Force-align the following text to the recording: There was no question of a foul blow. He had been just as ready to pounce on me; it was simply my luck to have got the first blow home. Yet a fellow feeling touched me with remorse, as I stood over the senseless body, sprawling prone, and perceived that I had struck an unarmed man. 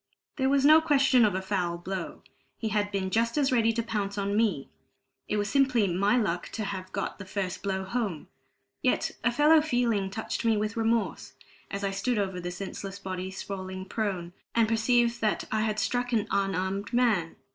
There 0.37 0.49
was 0.49 0.65
no 0.65 0.81
question 0.81 1.23
of 1.25 1.35
a 1.35 1.43
foul 1.43 1.77
blow. 1.77 2.23
He 2.57 2.69
had 2.69 2.89
been 2.91 3.11
just 3.11 3.37
as 3.37 3.51
ready 3.51 3.71
to 3.73 3.83
pounce 3.83 4.17
on 4.17 4.35
me; 4.35 4.67
it 5.27 5.37
was 5.37 5.47
simply 5.47 5.85
my 5.87 6.17
luck 6.17 6.49
to 6.53 6.63
have 6.63 6.91
got 6.91 7.19
the 7.19 7.23
first 7.25 7.61
blow 7.61 7.83
home. 7.83 8.27
Yet 8.81 9.11
a 9.23 9.31
fellow 9.31 9.61
feeling 9.61 10.09
touched 10.09 10.43
me 10.43 10.57
with 10.57 10.75
remorse, 10.75 11.33
as 11.69 11.83
I 11.83 11.91
stood 11.91 12.17
over 12.17 12.39
the 12.39 12.49
senseless 12.49 12.97
body, 12.97 13.29
sprawling 13.29 13.85
prone, 13.85 14.33
and 14.55 14.67
perceived 14.67 15.21
that 15.21 15.43
I 15.51 15.61
had 15.61 15.77
struck 15.79 16.11
an 16.13 16.27
unarmed 16.31 16.93
man. 16.93 17.35